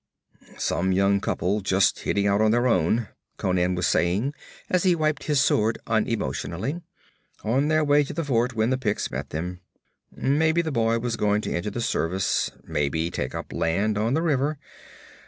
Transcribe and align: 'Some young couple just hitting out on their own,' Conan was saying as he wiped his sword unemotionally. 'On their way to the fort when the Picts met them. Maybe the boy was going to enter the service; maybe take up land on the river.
'Some 0.57 0.91
young 0.91 1.21
couple 1.21 1.61
just 1.61 1.99
hitting 1.99 2.25
out 2.25 2.41
on 2.41 2.49
their 2.49 2.65
own,' 2.67 3.07
Conan 3.37 3.75
was 3.75 3.85
saying 3.85 4.33
as 4.67 4.81
he 4.81 4.95
wiped 4.95 5.25
his 5.25 5.39
sword 5.39 5.77
unemotionally. 5.85 6.81
'On 7.43 7.67
their 7.67 7.83
way 7.83 8.03
to 8.05 8.11
the 8.13 8.23
fort 8.23 8.55
when 8.55 8.71
the 8.71 8.79
Picts 8.79 9.11
met 9.11 9.29
them. 9.29 9.59
Maybe 10.11 10.63
the 10.63 10.71
boy 10.71 10.97
was 10.97 11.17
going 11.17 11.41
to 11.41 11.53
enter 11.53 11.69
the 11.69 11.81
service; 11.81 12.49
maybe 12.63 13.11
take 13.11 13.35
up 13.35 13.53
land 13.53 13.95
on 13.95 14.15
the 14.15 14.23
river. 14.23 14.57